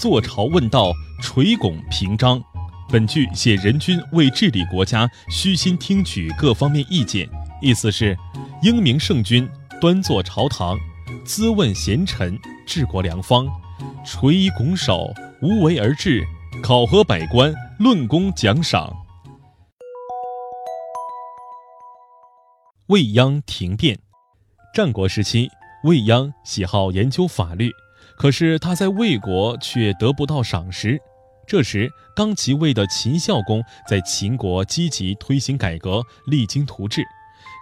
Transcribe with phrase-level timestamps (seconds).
[0.00, 2.42] 坐朝问道，垂拱平章。
[2.88, 7.28] 本句写人君为治理国家，虚心听取各方面意见，
[7.60, 8.16] 意思是
[8.62, 9.46] 英明圣君
[9.78, 10.78] 端坐朝堂，
[11.26, 12.34] 咨问贤臣，
[12.66, 13.46] 治国良方，
[14.02, 16.24] 垂衣拱手，无为而治，
[16.62, 18.90] 考核百官，论功奖赏。
[22.86, 23.98] 未央停变，
[24.74, 25.50] 战国时期，
[25.84, 27.70] 未央喜好研究法律，
[28.20, 31.00] 可是他在魏国却得不到赏识。
[31.46, 37.02] 这时，刚即位的秦孝公在秦国积极推行改革，励精图治。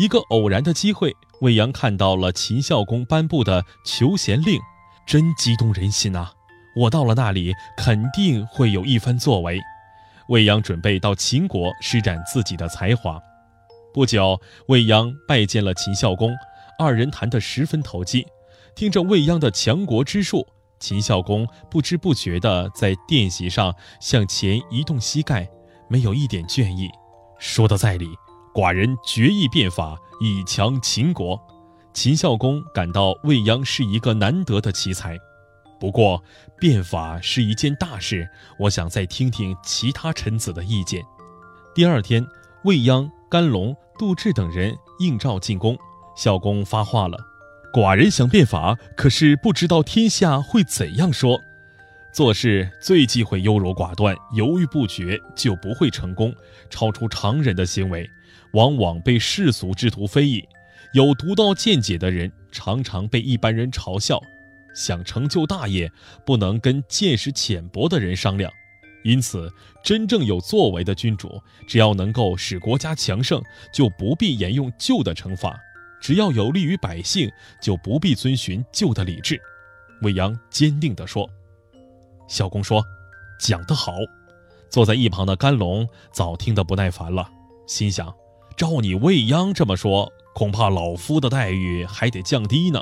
[0.00, 4.60] 一个偶然的机会，魏阳看到了秦孝公颁布的求贤令，
[5.04, 6.28] 真激动人心呐！
[6.76, 9.60] 我到了那里，肯定会有一番作为。
[10.28, 13.20] 魏阳准备到秦国施展自己的才华。
[13.92, 16.32] 不久，魏鞅拜见了秦孝公，
[16.78, 18.24] 二人谈得十分投机。
[18.74, 20.46] 听着未央的强国之术。
[20.80, 25.48] 秦孝公不知不觉地在殿席上向前移动膝盖，
[25.88, 26.90] 没有一点倦意。
[27.38, 28.08] 说的在理，
[28.52, 31.40] 寡人决意变法以强秦国。
[31.94, 35.16] 秦孝公感到未央是一个难得的奇才，
[35.80, 36.22] 不过
[36.58, 41.02] 变法是一件大事，我想再听听其他臣子的意见。
[41.74, 42.26] 第二天，
[42.64, 45.78] 未央、甘龙、杜挚等人应召进宫，
[46.16, 47.16] 孝公发话了。
[47.74, 51.42] 寡人想变法，可是不知道天下会怎样说。
[52.12, 56.32] 做事最忌讳优柔寡断、犹豫不决，就不会成功。
[56.70, 58.08] 超出常人的行为，
[58.52, 60.46] 往往被世俗之徒非议。
[60.92, 64.22] 有独到见解的人，常常被一般人嘲笑。
[64.72, 65.90] 想成就大业，
[66.24, 68.52] 不能跟见识浅薄的人商量。
[69.02, 69.50] 因此，
[69.82, 73.42] 真正有作为的君主，只要能够使国家强盛，
[73.72, 75.58] 就不必沿用旧的惩罚。
[76.04, 79.40] 只要有利于百姓，就不必遵循旧的礼制。”
[80.02, 81.26] 魏阳坚定地说。
[82.28, 82.84] 孝公说
[83.40, 83.94] ：“讲得好。”
[84.68, 87.26] 坐在一旁的甘龙早听得不耐烦了，
[87.66, 88.14] 心想
[88.54, 92.78] ：“照你未央这么说，恐怕老夫的待遇还得降低呢。”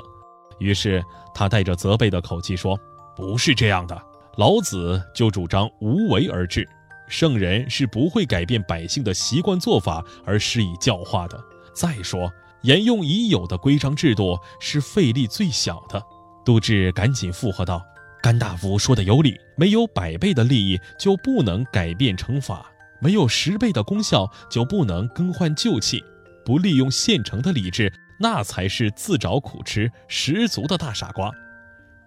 [0.59, 1.01] 于是
[1.33, 2.77] 他带着责备的口气说
[3.15, 3.97] ：“不是这样的，
[4.35, 6.67] 老子就主张无为而治。
[7.07, 11.41] 圣人是不会改变百姓的习惯做法而施以教化的。
[11.73, 12.29] 再说。”
[12.63, 16.01] 沿用已有的规章制度是费力最小的。
[16.45, 17.81] 杜挚赶紧附和道
[18.23, 22.65] ：“甘大夫说的有理，没有百倍的利益就不能改变惩罚，
[23.01, 26.01] 没有十倍的功效就不能更换旧器。
[26.45, 31.31] 不利用现成的礼制，那才是自找苦吃，十足的大傻瓜。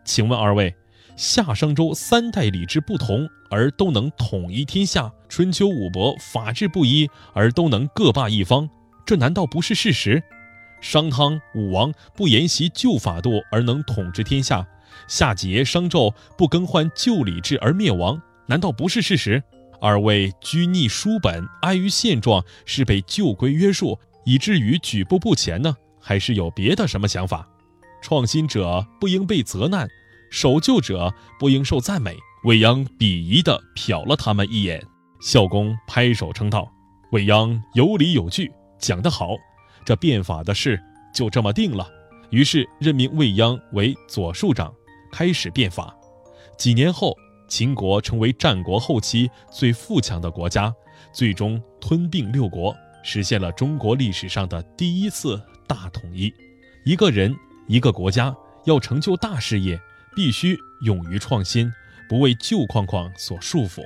[0.05, 0.75] 请问二位，
[1.17, 8.69] 夏商周三代礼制不同而都能统一天下，春秋五伯法制不一而都能各霸一方，
[9.05, 10.23] 这难道不是事实？”
[10.81, 14.67] 商汤、武王不沿袭旧法度而能统治天下，
[15.09, 19.43] 夏桀、商纣不更换旧礼制而灭亡，难道不是事实？
[19.81, 27.47] 二位拘泥书本、安于现状，是被旧规约束，以至于举步不前呢，还是有别的什么想法？
[28.03, 29.89] 创新者不应被责难，
[30.31, 32.17] 守旧者不应受赞美。
[32.45, 34.81] 未央鄙夷地瞟了他们一眼，
[35.21, 36.71] 孝公拍手称道
[37.11, 39.31] ：“未央有理有据，讲得好。”
[39.87, 40.83] 这变法的事
[41.15, 41.89] 就这么定了，
[42.31, 44.75] 于是任命未央为左庶长，
[45.13, 45.97] 开始变法。
[46.59, 47.17] 几年后，
[47.47, 50.75] 秦国成为战国后期最富强的国家，
[51.13, 56.35] 最终吞并六国，实现了中国历史上的第一次大统一。
[56.85, 57.33] 一个人、
[57.69, 59.81] 一个国家要成就大事业，
[60.17, 61.73] 必须勇于创新，
[62.09, 63.83] 不为旧框框所束缚。